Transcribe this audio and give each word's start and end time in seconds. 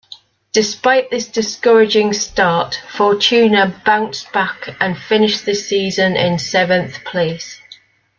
Despite 0.51 1.11
this 1.11 1.27
discouraging 1.27 2.13
start, 2.13 2.81
Fortuna 2.89 3.79
bounced 3.85 4.33
back 4.33 4.69
and 4.79 4.97
finished 4.97 5.45
the 5.45 5.53
season 5.53 6.15
in 6.15 6.39
seventh 6.39 7.03
place. 7.03 7.61